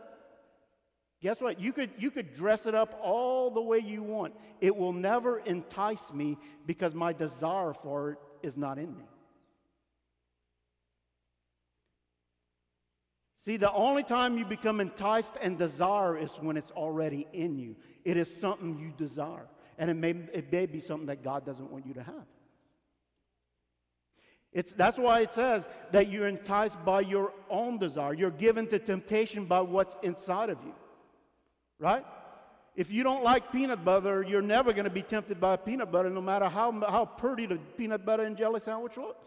[1.21, 1.59] Guess what?
[1.59, 4.33] You could, you could dress it up all the way you want.
[4.61, 9.03] It will never entice me because my desire for it is not in me.
[13.45, 17.75] See, the only time you become enticed and desire is when it's already in you.
[18.05, 19.47] It is something you desire.
[19.77, 22.27] And it may, it may be something that God doesn't want you to have.
[24.51, 28.13] It's, that's why it says that you're enticed by your own desire.
[28.13, 30.73] You're given to temptation by what's inside of you.
[31.79, 32.05] Right?
[32.75, 36.09] If you don't like peanut butter, you're never going to be tempted by peanut butter,
[36.09, 39.25] no matter how, how pretty the peanut butter and jelly sandwich looks.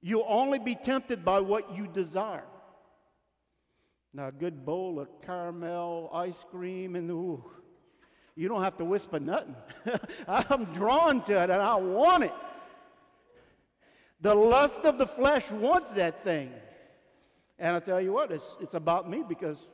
[0.00, 2.44] You'll only be tempted by what you desire.
[4.14, 7.44] Now, a good bowl of caramel ice cream, and ooh,
[8.34, 9.56] you don't have to whisper nothing.
[10.28, 12.32] I'm drawn to it and I want it.
[14.20, 16.52] The lust of the flesh wants that thing.
[17.58, 19.68] And I tell you what, it's, it's about me because,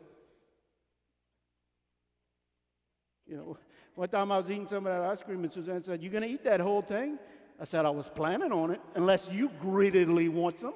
[3.28, 3.58] you know,
[3.94, 6.22] one time I was eating some of that ice cream and Suzanne said, You going
[6.22, 7.18] to eat that whole thing?
[7.60, 10.74] I said, I was planning on it, unless you greedily want some.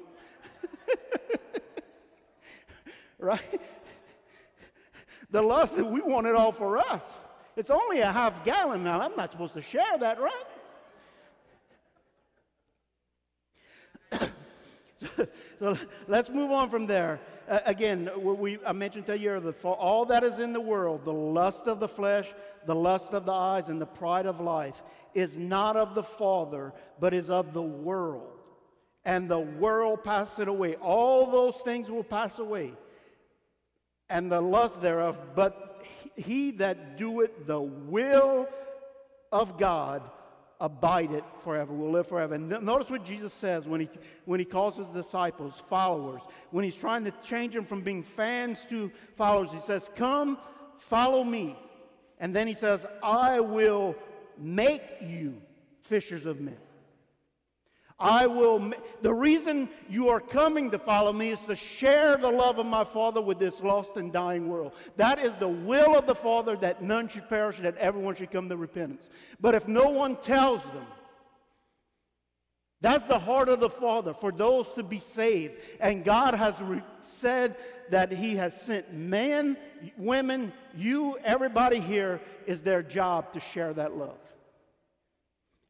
[3.19, 3.61] right?
[5.31, 7.05] The lust that we want it all for us.
[7.57, 9.01] It's only a half gallon now.
[9.01, 10.45] I'm not supposed to share that, right?
[15.63, 17.21] so let's move on from there.
[17.49, 21.05] Uh, again, we, I mentioned to you the, for all that is in the world,
[21.05, 22.35] the lust of the flesh,
[22.67, 24.83] the lust of the eyes, and the pride of life
[25.15, 28.41] is not of the Father, but is of the world.
[29.05, 30.75] And the world passeth away.
[30.75, 32.73] All those things will pass away,
[34.11, 35.17] and the lust thereof.
[35.37, 35.85] But
[36.17, 38.49] he that doeth the will
[39.31, 40.03] of God
[40.63, 42.35] abideth forever, We'll live forever.
[42.35, 43.91] And notice what Jesus says when he,
[44.25, 46.23] when he calls his disciples followers.
[46.53, 50.39] When he's trying to change them from being fans to followers, he says, Come,
[50.79, 51.59] follow me.
[52.21, 53.97] And then he says, I will
[54.39, 55.43] make you
[55.83, 56.57] fishers of men.
[58.03, 58.73] I will.
[59.01, 62.83] The reason you are coming to follow me is to share the love of my
[62.83, 64.73] Father with this lost and dying world.
[64.97, 68.49] That is the will of the Father that none should perish, that everyone should come
[68.49, 69.09] to repentance.
[69.41, 70.85] But if no one tells them,
[72.81, 75.55] that's the heart of the Father for those to be saved.
[75.79, 77.57] And God has re- said
[77.91, 79.57] that He has sent men,
[79.97, 84.19] women, you, everybody here is their job to share that love.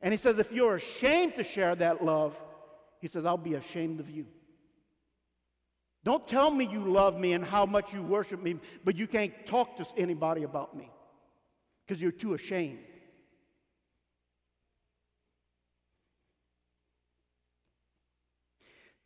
[0.02, 2.36] And he says, if you're ashamed to share that love,
[3.00, 4.26] he says, I'll be ashamed of you.
[6.04, 9.32] Don't tell me you love me and how much you worship me, but you can't
[9.46, 10.90] talk to anybody about me
[11.86, 12.80] because you're too ashamed.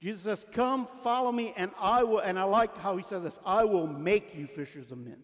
[0.01, 3.39] Jesus says, Come, follow me, and I will, and I like how he says this
[3.45, 5.19] I will make you fishers of men.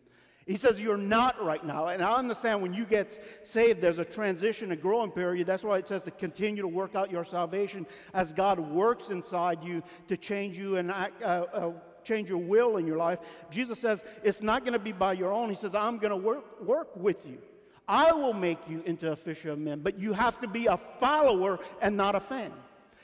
[0.47, 1.87] He says you're not right now.
[1.87, 5.47] And I understand when you get saved, there's a transition, a growing period.
[5.47, 9.63] That's why it says to continue to work out your salvation as God works inside
[9.63, 11.71] you to change you and act, uh, uh,
[12.05, 13.21] change your will in your life.
[13.51, 15.49] Jesus says it's not going to be by your own.
[15.49, 17.39] He says, I'm going to work, work with you.
[17.87, 20.77] I will make you into a fisher of men, but you have to be a
[20.99, 22.53] follower and not a fan.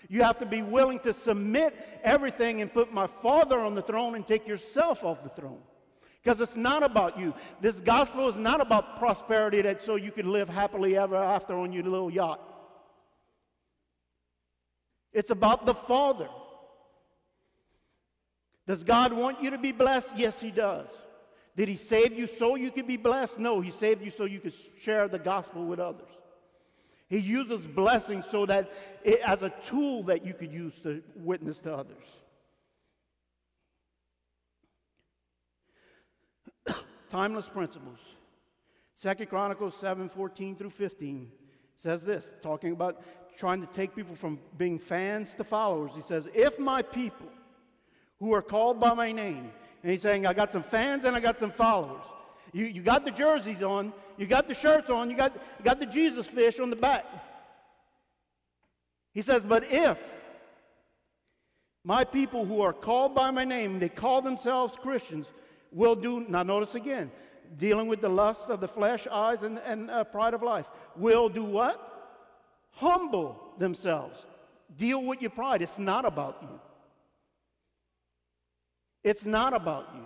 [0.08, 4.14] You have to be willing to submit everything and put my Father on the throne
[4.14, 5.60] and take yourself off the throne.
[6.22, 7.34] Because it's not about you.
[7.60, 11.72] This gospel is not about prosperity that so you can live happily ever after on
[11.72, 12.40] your little yacht.
[15.12, 16.28] It's about the Father.
[18.66, 20.12] Does God want you to be blessed?
[20.16, 20.88] Yes, He does.
[21.56, 23.38] Did He save you so you could be blessed?
[23.38, 26.10] No, He saved you so you could share the gospel with others.
[27.08, 28.70] He uses blessings so that
[29.02, 32.04] it, as a tool that you could use to witness to others.
[37.10, 37.98] Timeless principles.
[38.94, 41.30] Second Chronicles 7 14 through 15
[41.76, 43.02] says this, talking about
[43.36, 45.92] trying to take people from being fans to followers.
[45.94, 47.28] He says, If my people
[48.18, 49.52] who are called by my name,
[49.82, 52.02] and he's saying, I got some fans and I got some followers.
[52.52, 55.78] You, you got the jerseys on, you got the shirts on, you got, you got
[55.78, 57.06] the Jesus fish on the back.
[59.14, 59.98] He says, But if
[61.84, 65.30] my people who are called by my name, they call themselves Christians,
[65.72, 67.10] will do, now notice again,
[67.56, 70.66] dealing with the lust of the flesh, eyes, and, and uh, pride of life,
[70.96, 71.84] will do what?
[72.72, 74.24] Humble themselves.
[74.76, 75.62] Deal with your pride.
[75.62, 76.60] It's not about you.
[79.02, 80.04] It's not about you.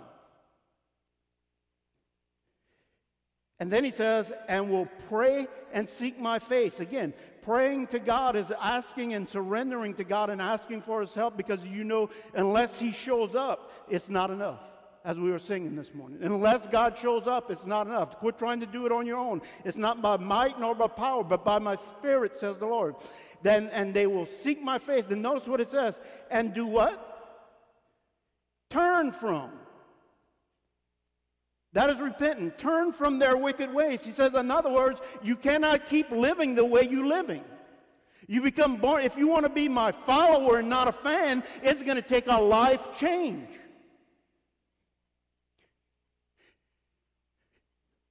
[3.59, 6.79] And then he says, and will pray and seek my face.
[6.79, 11.37] Again, praying to God is asking and surrendering to God and asking for his help
[11.37, 14.59] because you know, unless he shows up, it's not enough.
[15.05, 16.19] As we were singing this morning.
[16.21, 18.17] Unless God shows up, it's not enough.
[18.19, 19.41] Quit trying to do it on your own.
[19.65, 22.95] It's not by might nor by power, but by my spirit, says the Lord.
[23.41, 25.03] Then, and they will seek my face.
[25.05, 25.99] Then notice what it says.
[26.31, 27.09] And do what?
[28.69, 29.51] Turn from
[31.73, 32.57] that is repentant.
[32.57, 34.03] Turn from their wicked ways.
[34.03, 37.43] He says, in other words, you cannot keep living the way you're living.
[38.27, 41.83] You become born, if you want to be my follower and not a fan, it's
[41.83, 43.49] going to take a life change.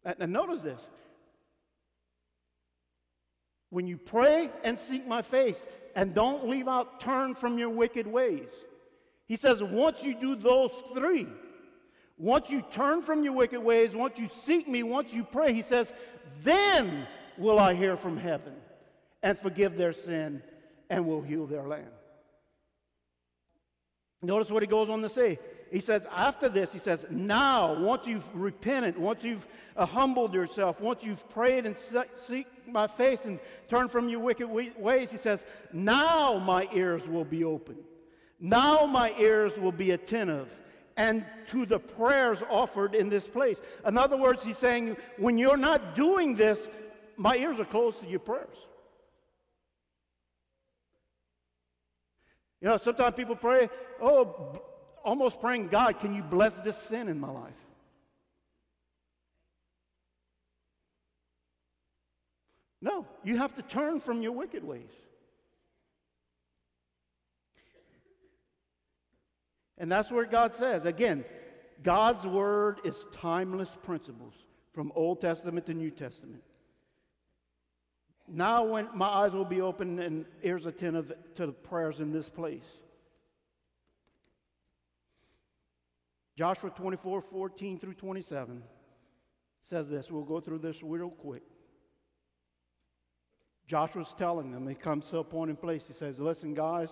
[0.05, 0.87] And notice this.
[3.71, 8.07] When you pray and seek my face, and don't leave out turn from your wicked
[8.07, 8.49] ways.
[9.27, 11.27] He says, once you do those three,
[12.19, 15.63] once you turn from your wicked ways, once you seek me, once you pray, he
[15.63, 15.93] says,
[16.43, 17.07] then
[17.39, 18.55] will I hear from heaven
[19.23, 20.43] and forgive their sin
[20.91, 21.91] and will heal their land.
[24.21, 25.39] Notice what he goes on to say.
[25.73, 30.79] He says, after this, he says, now, once you've repented, once you've uh, humbled yourself,
[30.83, 31.75] once you've prayed and
[32.15, 37.25] seek my face and turned from your wicked ways, he says, now my ears will
[37.25, 37.77] be open.
[38.39, 40.49] Now my ears will be attentive
[40.99, 43.63] and to the prayers offered in this place.
[43.87, 46.69] In other words, he's saying, when you're not doing this,
[47.17, 48.59] my ears are closed to your prayers.
[52.61, 53.71] You know, sometimes people pray,
[54.03, 54.61] oh,
[55.05, 57.53] almost praying, God, can you bless this sin in my life?
[62.81, 64.91] No, you have to turn from your wicked ways.
[69.79, 71.25] And that's where God says, again,
[71.83, 74.35] God's word is timeless principles
[74.73, 76.43] from Old Testament to New Testament.
[78.29, 82.29] Now, when my eyes will be open and ears attentive to the prayers in this
[82.29, 82.79] place.
[86.37, 88.63] Joshua 24, 14 through 27
[89.61, 90.11] says this.
[90.11, 91.43] We'll go through this real quick.
[93.67, 95.87] Joshua's telling them, he comes to a point in place.
[95.87, 96.91] He says, Listen, guys,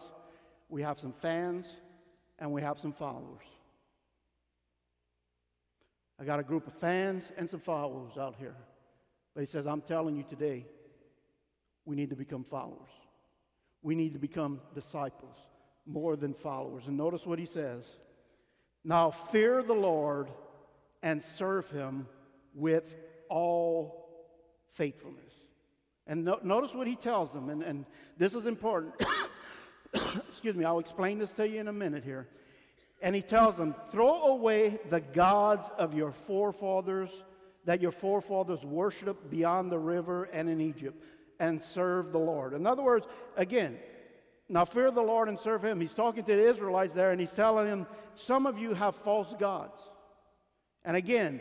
[0.69, 1.77] we have some fans
[2.39, 3.45] and we have some followers.
[6.19, 8.55] I got a group of fans and some followers out here.
[9.35, 10.67] But he says, I'm telling you today,
[11.85, 12.91] we need to become followers.
[13.83, 15.37] We need to become disciples
[15.87, 16.87] more than followers.
[16.89, 17.85] And notice what he says
[18.85, 20.29] Now fear the Lord
[21.03, 22.07] and serve him
[22.55, 22.95] with
[23.29, 24.09] all
[24.75, 25.35] faithfulness.
[26.07, 28.95] And no, notice what he tells them, and, and this is important.
[30.31, 32.29] excuse me, I'll explain this to you in a minute here.
[33.03, 37.11] And he tells them, throw away the gods of your forefathers
[37.65, 41.03] that your forefathers worshiped beyond the river and in Egypt
[41.39, 42.55] and serve the Lord.
[42.55, 43.07] In other words,
[43.37, 43.79] again,
[44.51, 45.81] now fear the Lord and serve him.
[45.81, 47.87] He's talking to the Israelites there and he's telling them,
[48.17, 49.89] Some of you have false gods.
[50.85, 51.41] And again,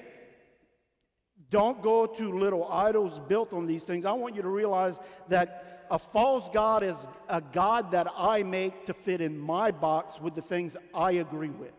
[1.49, 4.05] don't go to little idols built on these things.
[4.05, 4.93] I want you to realize
[5.27, 10.21] that a false God is a God that I make to fit in my box
[10.21, 11.73] with the things I agree with.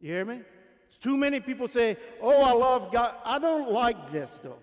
[0.00, 0.42] You hear me?
[1.00, 3.16] Too many people say, Oh, I love God.
[3.24, 4.58] I don't like this, though.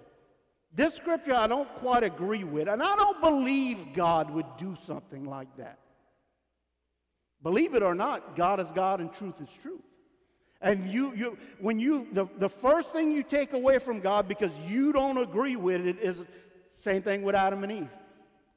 [0.74, 5.26] This scripture I don't quite agree with, and I don't believe God would do something
[5.26, 5.80] like that.
[7.44, 9.82] Believe it or not, God is God and truth is truth.
[10.62, 14.52] And you, you when you, the, the first thing you take away from God because
[14.68, 16.22] you don't agree with it is
[16.76, 17.90] same thing with Adam and Eve.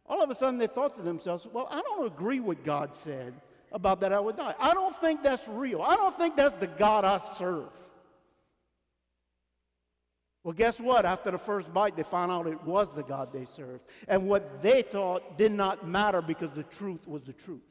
[0.06, 3.32] All of a sudden they thought to themselves, well, I don't agree with God said
[3.72, 4.54] about that I would die.
[4.60, 5.80] I don't think that's real.
[5.80, 7.68] I don't think that's the God I serve.
[10.44, 11.06] Well, guess what?
[11.06, 13.80] After the first bite, they found out it was the God they served.
[14.06, 17.62] And what they thought did not matter because the truth was the truth.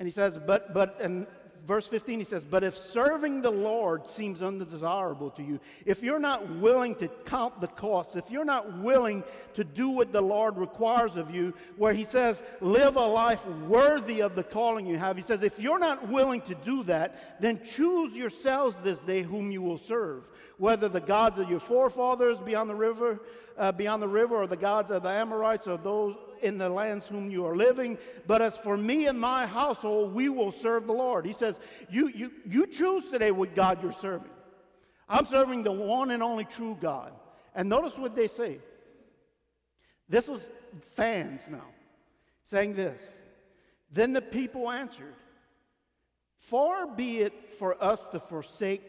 [0.00, 1.28] And he says, but, but, and
[1.68, 6.18] verse 15 he says, But if serving the Lord seems undesirable to you, if you're
[6.18, 9.22] not willing to count the costs, if you're not willing
[9.54, 14.22] to do what the Lord requires of you, where he says, Live a life worthy
[14.22, 17.60] of the calling you have, he says, If you're not willing to do that, then
[17.62, 20.24] choose yourselves this day whom you will serve,
[20.56, 23.20] whether the gods of your forefathers beyond the river,
[23.58, 27.06] uh, beyond the river, or the gods of the Amorites, or those in the lands
[27.06, 27.98] whom you are living.
[28.26, 31.26] But as for me and my household, we will serve the Lord.
[31.26, 31.58] He says,
[31.90, 34.30] You, you, you choose today what God you're serving.
[35.08, 37.12] I'm serving the one and only true God.
[37.54, 38.58] And notice what they say.
[40.08, 40.50] This was
[40.90, 41.66] fans now
[42.44, 43.10] saying this.
[43.90, 45.14] Then the people answered,
[46.38, 48.82] Far be it for us to forsake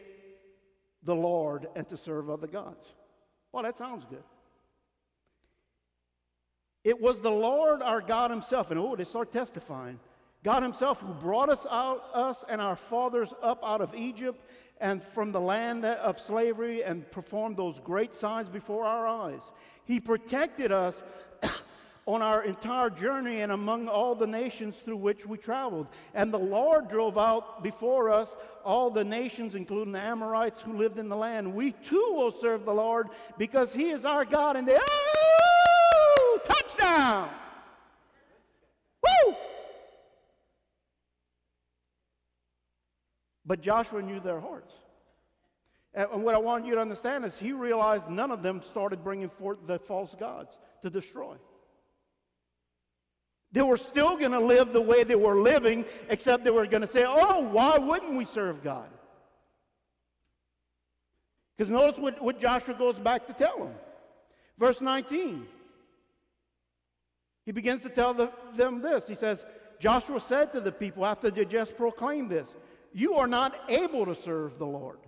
[1.02, 2.86] the Lord and to serve other gods.
[3.52, 4.22] Well, that sounds good.
[6.84, 9.98] It was the Lord our God Himself, and oh, they start testifying.
[10.42, 14.42] God Himself who brought us out, us and our fathers up out of Egypt
[14.80, 19.52] and from the land of slavery and performed those great signs before our eyes.
[19.84, 21.02] He protected us
[22.06, 25.86] on our entire journey and among all the nations through which we traveled.
[26.14, 30.98] And the Lord drove out before us all the nations, including the Amorites who lived
[30.98, 31.54] in the land.
[31.54, 34.56] We too will serve the Lord because He is our God.
[34.56, 34.78] And they,
[36.90, 37.28] touchdown.
[39.02, 39.34] Woo!
[43.44, 44.72] But Joshua knew their hearts.
[45.92, 49.28] And what I want you to understand is he realized none of them started bringing
[49.28, 51.34] forth the false gods to destroy.
[53.50, 56.82] They were still going to live the way they were living, except they were going
[56.82, 58.88] to say, oh, why wouldn't we serve God?
[61.56, 63.74] Because notice what, what Joshua goes back to tell them.
[64.56, 65.48] Verse 19.
[67.50, 69.08] He begins to tell the, them this.
[69.08, 69.44] He says,
[69.80, 72.54] Joshua said to the people after they just proclaimed this,
[72.92, 75.00] You are not able to serve the Lord.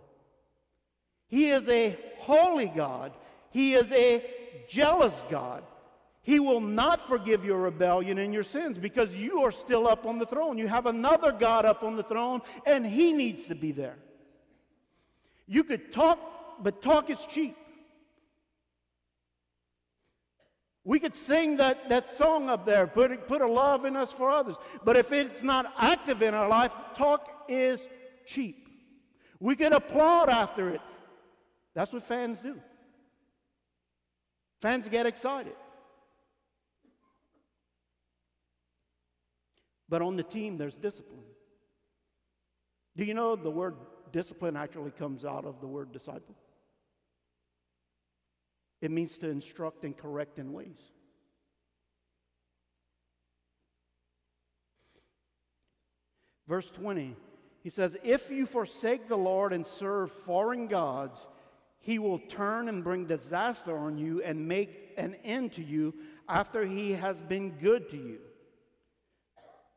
[1.28, 3.12] He is a holy God,
[3.52, 4.28] He is a
[4.68, 5.62] jealous God.
[6.22, 10.18] He will not forgive your rebellion and your sins because you are still up on
[10.18, 10.58] the throne.
[10.58, 13.98] You have another God up on the throne, and He needs to be there.
[15.46, 16.18] You could talk,
[16.60, 17.56] but talk is cheap.
[20.84, 24.30] We could sing that, that song up there, put, put a love in us for
[24.30, 24.56] others.
[24.84, 27.86] But if it's not active in our life, talk is
[28.26, 28.68] cheap.
[29.38, 30.80] We could applaud after it.
[31.74, 32.60] That's what fans do.
[34.60, 35.54] Fans get excited.
[39.88, 41.24] But on the team, there's discipline.
[42.96, 43.76] Do you know the word
[44.12, 46.34] discipline actually comes out of the word disciple?
[48.82, 50.90] It means to instruct and correct in ways.
[56.48, 57.16] Verse 20,
[57.62, 61.24] he says, If you forsake the Lord and serve foreign gods,
[61.78, 65.94] he will turn and bring disaster on you and make an end to you
[66.28, 68.18] after he has been good to you.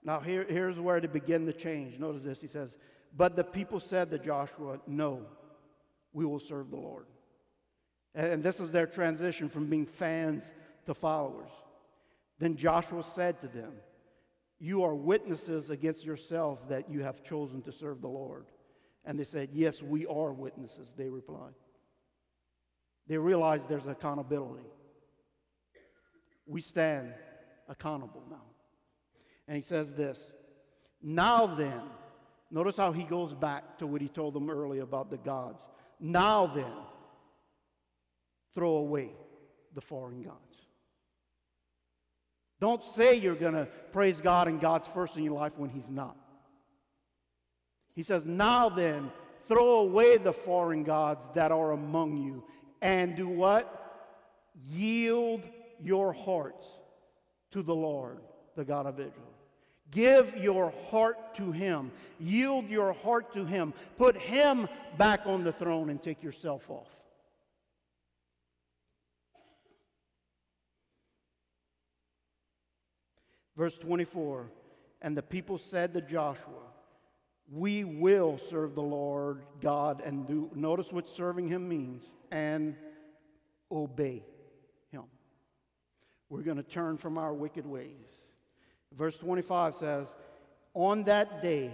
[0.03, 1.99] Now, here, here's where to begin the change.
[1.99, 2.41] Notice this.
[2.41, 2.75] He says,
[3.15, 5.27] But the people said to Joshua, No,
[6.11, 7.05] we will serve the Lord.
[8.15, 10.43] And this is their transition from being fans
[10.85, 11.49] to followers.
[12.39, 13.73] Then Joshua said to them,
[14.57, 18.45] You are witnesses against yourself that you have chosen to serve the Lord.
[19.03, 21.53] And they said, Yes, we are witnesses, they replied.
[23.07, 24.65] They realized there's accountability.
[26.47, 27.13] We stand
[27.67, 28.41] accountable now.
[29.47, 30.31] And he says this
[31.01, 31.81] Now then,
[32.49, 35.61] notice how he goes back to what he told them earlier about the gods.
[35.99, 36.71] Now then,
[38.55, 39.11] throw away
[39.75, 40.39] the foreign gods.
[42.61, 45.89] Don't say you're going to praise God and God's first in your life when He's
[45.89, 46.15] not.
[47.93, 49.11] He says, Now then,
[49.47, 52.43] throw away the foreign gods that are among you
[52.81, 53.71] and do what?
[54.71, 55.43] Yield
[55.83, 56.65] your hearts
[57.51, 58.19] to the Lord,
[58.55, 59.33] the God of Israel.
[59.91, 61.91] Give your heart to Him.
[62.19, 63.73] Yield your heart to Him.
[63.97, 66.94] Put Him back on the throne and take yourself off.
[73.57, 74.49] Verse 24
[75.01, 76.71] And the people said to Joshua,
[77.51, 82.75] We will serve the Lord God and do, notice what serving Him means, and
[83.71, 84.23] obey
[84.91, 85.03] Him.
[86.29, 87.91] We're going to turn from our wicked ways.
[88.97, 90.13] Verse 25 says,
[90.73, 91.71] On that day,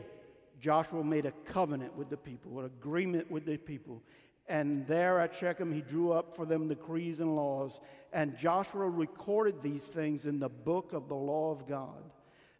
[0.62, 4.02] Joshua made a covenant with the people, an agreement with the people.
[4.48, 7.80] And there at Shechem, he drew up for them decrees and laws.
[8.14, 12.12] And Joshua recorded these things in the book of the law of God.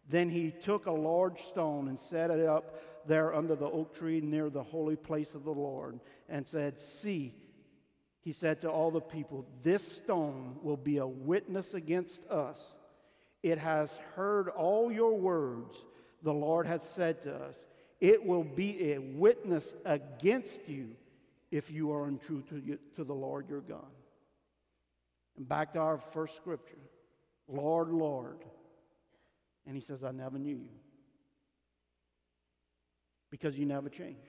[0.10, 4.20] Then he took a large stone and set it up there under the oak tree
[4.20, 7.36] near the holy place of the Lord and said, See,
[8.22, 12.74] he said to all the people, This stone will be a witness against us.
[13.44, 15.84] It has heard all your words
[16.24, 17.58] the Lord has said to us.
[18.02, 20.96] It will be a witness against you
[21.52, 23.86] if you are untrue to, you, to the Lord your God.
[25.38, 26.76] And back to our first scripture
[27.48, 28.38] Lord, Lord.
[29.68, 30.70] And he says, I never knew you.
[33.30, 34.20] Because you never changed.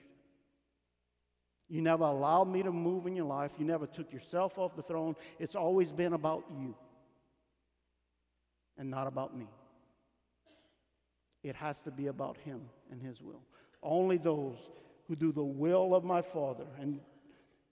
[1.69, 3.51] You never allowed me to move in your life.
[3.57, 5.15] You never took yourself off the throne.
[5.39, 6.75] It's always been about you
[8.77, 9.47] and not about me.
[11.41, 12.61] It has to be about him
[12.91, 13.41] and his will.
[13.83, 14.71] Only those
[15.07, 16.65] who do the will of my Father.
[16.79, 16.99] And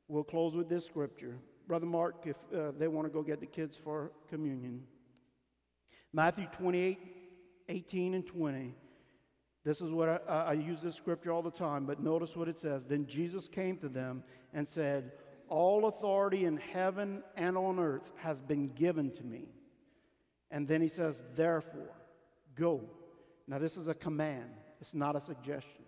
[0.08, 1.38] we'll close with this scripture.
[1.68, 4.84] Brother Mark, if uh, they want to go get the kids for communion.
[6.14, 7.00] Matthew 28,
[7.70, 8.76] 18 and 20.
[9.64, 12.60] This is what I, I, use this scripture all the time, but notice what it
[12.60, 12.88] says.
[12.88, 15.12] Then Jesus came to them and said,
[15.48, 19.50] All authority in heaven and on earth has been given to me.
[20.50, 21.96] And then he says, Therefore,
[22.56, 22.82] go.
[23.48, 24.50] Now, this is a command,
[24.82, 25.81] it's not a suggestion.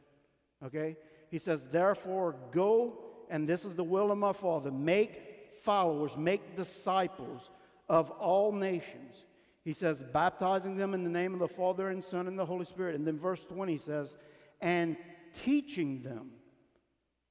[0.66, 0.98] Okay?
[1.30, 3.00] He says, Therefore, go,
[3.30, 4.72] and this is the will of my Father.
[4.72, 5.22] Make
[5.64, 7.50] followers, make disciples
[7.90, 9.26] of all nations.
[9.64, 12.66] He says, baptizing them in the name of the Father and Son and the Holy
[12.66, 12.96] Spirit.
[12.96, 14.16] And then verse 20 says,
[14.62, 14.98] and
[15.44, 16.32] teaching them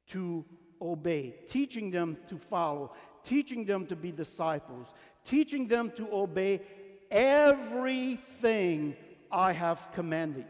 [0.09, 0.45] to
[0.81, 2.93] obey, teaching them to follow,
[3.25, 6.61] teaching them to be disciples, teaching them to obey
[7.11, 8.97] everything
[9.31, 10.47] I have commanded.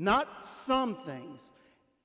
[0.00, 1.40] Not some things,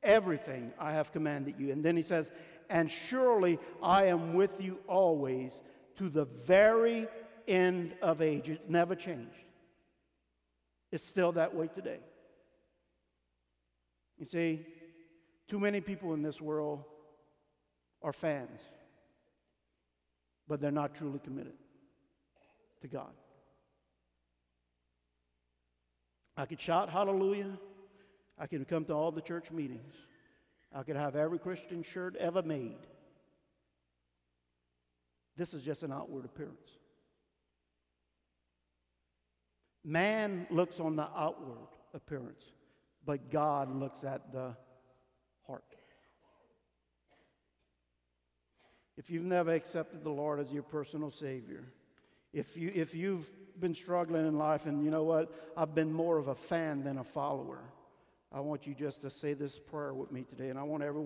[0.01, 1.71] everything I have commanded you.
[1.71, 2.31] And then he says,
[2.67, 5.61] And surely I am with you always
[5.97, 7.07] to the very
[7.47, 8.49] end of age.
[8.49, 9.37] It never changed.
[10.91, 11.99] It's still that way today.
[14.17, 14.65] You see,
[15.47, 16.83] too many people in this world
[18.01, 18.61] are fans,
[20.47, 21.53] but they're not truly committed
[22.81, 23.11] to God.
[26.35, 27.51] I could shout hallelujah.
[28.37, 29.93] I could come to all the church meetings.
[30.73, 32.77] I could have every Christian shirt ever made.
[35.35, 36.71] This is just an outward appearance.
[39.83, 42.43] Man looks on the outward appearance,
[43.05, 44.55] but God looks at the
[45.45, 45.63] heart.
[48.97, 51.65] If you've never accepted the Lord as your personal Savior,
[52.31, 53.29] if, you, if you've
[53.59, 56.97] been struggling in life and you know what, I've been more of a fan than
[56.97, 57.59] a follower,
[58.35, 61.01] I want you just to say this prayer with me today, and I want everyone.